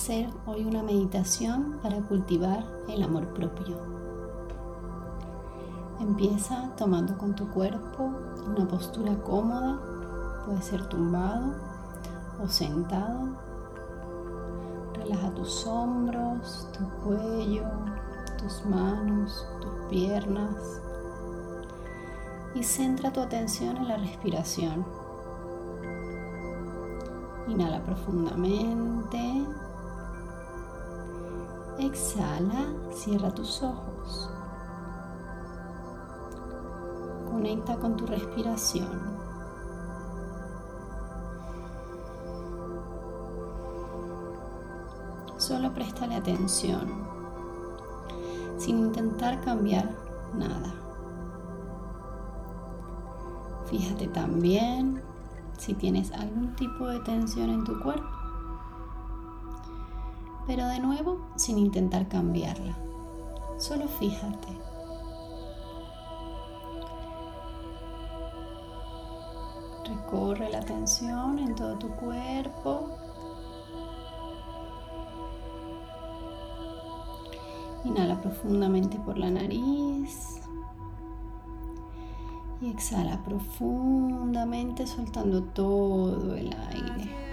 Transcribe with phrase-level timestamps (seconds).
[0.00, 3.76] Hacer hoy una meditación para cultivar el amor propio.
[6.00, 8.10] Empieza tomando con tu cuerpo
[8.46, 9.78] una postura cómoda,
[10.46, 11.54] puede ser tumbado
[12.42, 13.36] o sentado.
[14.94, 17.66] Relaja tus hombros, tu cuello,
[18.38, 20.80] tus manos, tus piernas
[22.54, 24.82] y centra tu atención en la respiración.
[27.48, 29.44] Inhala profundamente.
[31.80, 34.30] Exhala, cierra tus ojos.
[37.30, 39.18] Conecta con tu respiración.
[45.38, 46.86] Solo préstale atención,
[48.58, 49.90] sin intentar cambiar
[50.34, 50.74] nada.
[53.64, 55.02] Fíjate también
[55.56, 58.19] si tienes algún tipo de tensión en tu cuerpo.
[60.50, 62.76] Pero de nuevo, sin intentar cambiarla.
[63.56, 64.48] Solo fíjate.
[69.88, 72.88] Recorre la tensión en todo tu cuerpo.
[77.84, 80.40] Inhala profundamente por la nariz.
[82.60, 87.29] Y exhala profundamente soltando todo el aire.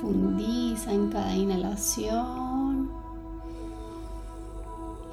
[0.00, 2.90] Profundiza en cada inhalación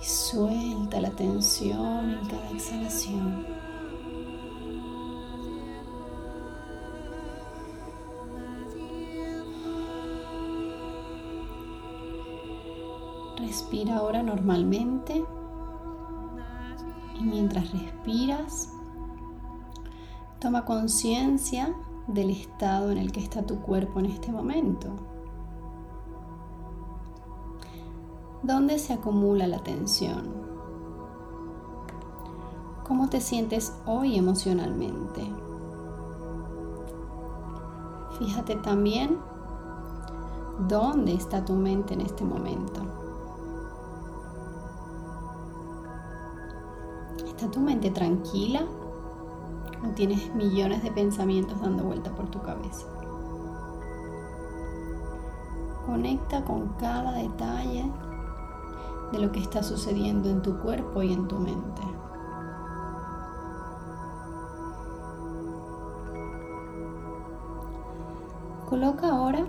[0.02, 3.46] y suelta la tensión en cada exhalación.
[13.38, 15.26] Respira ahora normalmente.
[17.20, 18.70] Y mientras respiras,
[20.40, 21.76] toma conciencia
[22.08, 24.88] del estado en el que está tu cuerpo en este momento.
[28.44, 30.32] ¿Dónde se acumula la tensión?
[32.88, 35.22] ¿Cómo te sientes hoy emocionalmente?
[38.18, 39.18] Fíjate también
[40.68, 42.82] dónde está tu mente en este momento.
[47.28, 48.66] ¿Está tu mente tranquila
[49.84, 52.86] o tienes millones de pensamientos dando vuelta por tu cabeza?
[55.86, 57.92] Conecta con cada detalle
[59.12, 61.82] de lo que está sucediendo en tu cuerpo y en tu mente.
[68.70, 69.46] Coloca ahora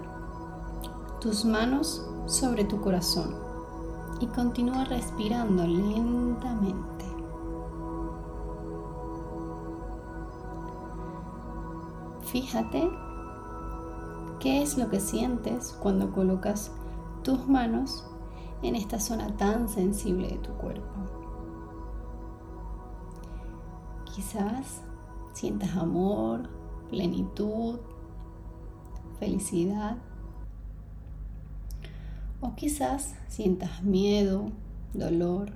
[1.21, 3.34] tus manos sobre tu corazón
[4.21, 7.07] y continúa respirando lentamente.
[12.31, 12.91] Fíjate
[14.39, 16.71] qué es lo que sientes cuando colocas
[17.25, 18.05] tus manos
[18.62, 20.84] en esta zona tan sensible de tu cuerpo.
[24.15, 24.83] Quizás
[25.33, 26.50] sientas amor,
[26.91, 27.78] plenitud,
[29.19, 29.97] felicidad.
[32.43, 34.50] O quizás sientas miedo,
[34.93, 35.53] dolor,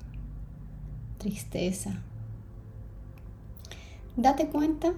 [1.19, 2.01] tristeza.
[4.17, 4.95] Date cuenta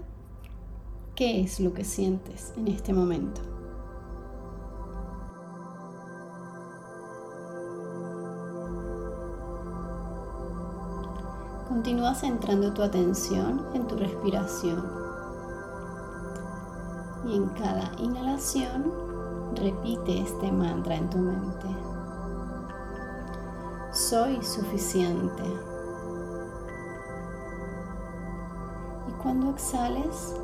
[1.16, 3.40] ¿Qué es lo que sientes en este momento?
[11.68, 14.84] Continúa centrando tu atención en tu respiración.
[17.28, 18.92] Y en cada inhalación
[19.54, 21.68] repite este mantra en tu mente.
[23.92, 25.44] Soy suficiente.
[29.08, 30.34] Y cuando exhales,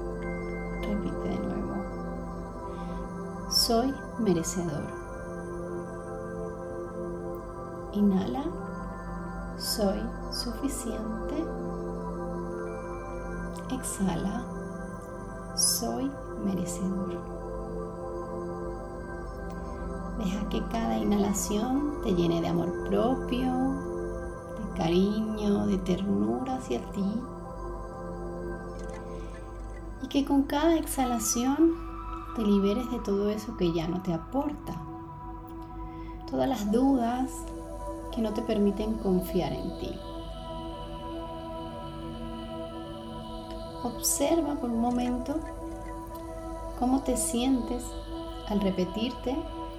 [0.90, 1.74] repite de nuevo.
[3.50, 4.84] Soy merecedor.
[7.92, 8.44] Inhala.
[9.56, 10.00] Soy
[10.30, 11.44] suficiente.
[13.70, 14.44] Exhala.
[15.56, 16.10] Soy
[16.44, 17.18] merecedor.
[20.18, 23.52] Deja que cada inhalación te llene de amor propio,
[24.58, 27.20] de cariño, de ternura hacia ti
[30.02, 31.74] Y que con cada exhalación
[32.34, 34.74] te liberes de todo eso que ya no te aporta.
[36.30, 37.30] Todas las dudas
[38.14, 39.98] que no te permiten confiar en ti.
[43.82, 45.40] Observa por un momento
[46.78, 47.84] cómo te sientes
[48.48, 49.36] al repetirte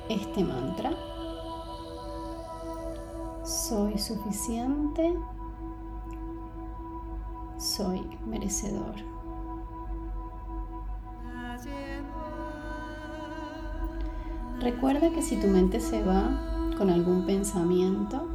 [0.10, 0.92] este mantra.
[3.44, 5.16] Soy suficiente,
[7.58, 8.96] soy merecedor.
[14.62, 18.28] Recuerda que si tu mente se va con algún pensamiento,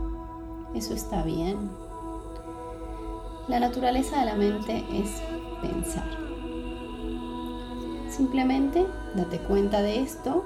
[0.75, 1.71] eso está bien.
[3.47, 5.23] La naturaleza de la mente es
[5.63, 6.09] pensar.
[8.09, 8.85] Simplemente
[9.15, 10.43] date cuenta de esto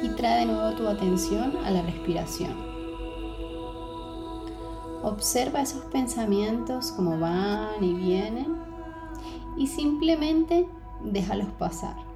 [0.00, 2.54] y trae de nuevo tu atención a la respiración.
[5.02, 8.56] Observa esos pensamientos como van y vienen
[9.56, 10.68] y simplemente
[11.02, 12.11] déjalos pasar.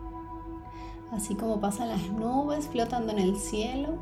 [1.13, 3.95] Así como pasan las nubes flotando en el cielo,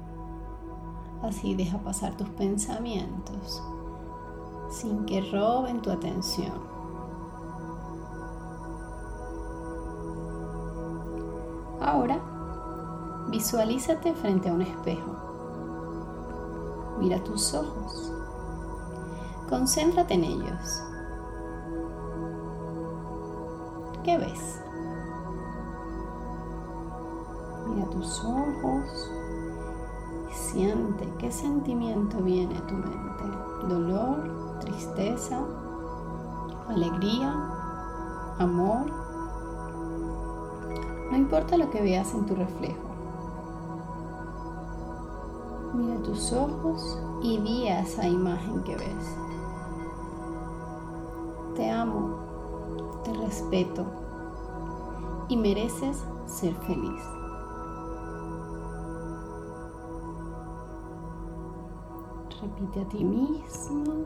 [1.23, 3.63] así deja pasar tus pensamientos
[4.71, 6.53] sin que roben tu atención.
[11.81, 12.19] Ahora,
[13.29, 15.17] visualízate frente a un espejo.
[16.99, 18.13] Mira tus ojos.
[19.49, 20.83] Concéntrate en ellos.
[24.03, 24.61] ¿Qué ves?
[27.95, 29.11] Tus ojos
[30.31, 33.25] y siente qué sentimiento viene a tu mente.
[33.69, 35.41] Dolor, tristeza,
[36.69, 37.33] alegría,
[38.39, 39.05] amor
[41.15, 42.89] no importa lo que veas en tu reflejo.
[45.75, 49.17] Mira tus ojos y di a esa imagen que ves.
[51.55, 52.19] Te amo,
[53.05, 53.85] te respeto
[55.29, 57.01] y mereces ser feliz.
[62.45, 64.05] Repite a ti mismo.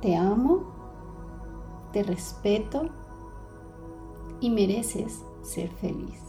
[0.00, 0.64] Te amo,
[1.92, 2.88] te respeto
[4.40, 6.22] y mereces ser feliz.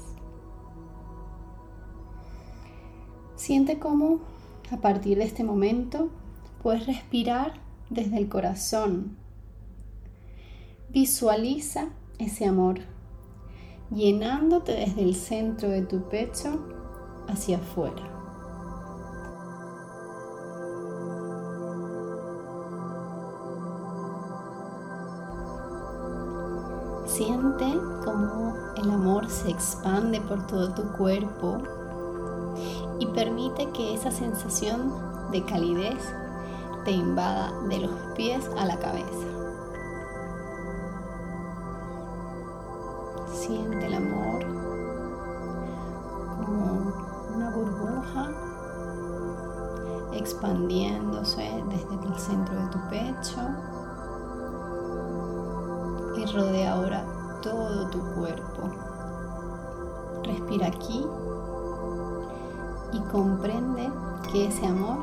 [3.37, 4.19] Siente cómo
[4.69, 6.09] a partir de este momento
[6.61, 7.53] puedes respirar
[7.89, 9.15] desde el corazón.
[10.89, 11.87] Visualiza
[12.19, 12.81] ese amor
[13.89, 16.59] llenándote desde el centro de tu pecho
[17.27, 18.10] hacia afuera.
[27.11, 31.57] Siente cómo el amor se expande por todo tu cuerpo
[32.99, 34.93] y permite que esa sensación
[35.29, 36.01] de calidez
[36.85, 39.27] te invada de los pies a la cabeza.
[43.33, 44.45] Siente el amor
[46.45, 46.93] como
[47.35, 48.31] una burbuja
[50.13, 53.70] expandiéndose desde el centro de tu pecho
[56.21, 57.03] y rodea ahora
[57.41, 58.69] todo tu cuerpo.
[60.23, 61.03] Respira aquí
[62.94, 63.91] y comprende
[64.31, 65.00] que ese amor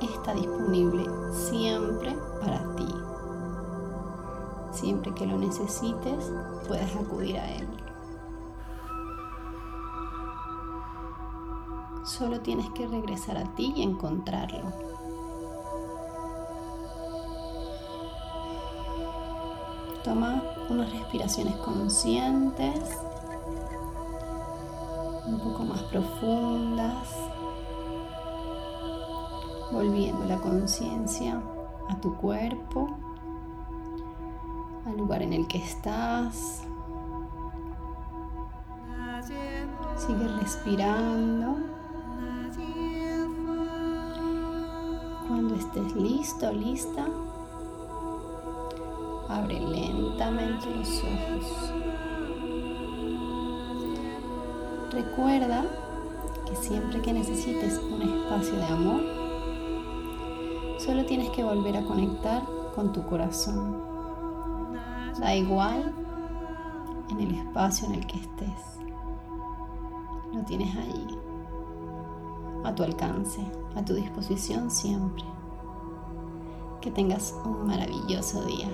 [0.00, 2.88] está disponible siempre para ti.
[4.72, 6.32] Siempre que lo necesites,
[6.66, 7.68] puedes acudir a él.
[12.04, 14.95] Solo tienes que regresar a ti y encontrarlo.
[20.06, 22.96] Toma unas respiraciones conscientes,
[25.26, 27.08] un poco más profundas,
[29.72, 31.42] volviendo la conciencia
[31.88, 32.88] a tu cuerpo,
[34.86, 36.62] al lugar en el que estás.
[39.96, 41.56] Sigue respirando.
[45.26, 47.08] Cuando estés listo, lista,
[49.28, 51.72] Abre lentamente los ojos.
[54.92, 55.64] Recuerda
[56.46, 59.02] que siempre que necesites un espacio de amor,
[60.78, 62.42] solo tienes que volver a conectar
[62.74, 63.82] con tu corazón.
[65.18, 65.92] Da igual
[67.10, 68.78] en el espacio en el que estés.
[70.32, 71.18] Lo tienes allí,
[72.64, 73.40] a tu alcance,
[73.74, 75.24] a tu disposición siempre.
[76.80, 78.68] Que tengas un maravilloso día.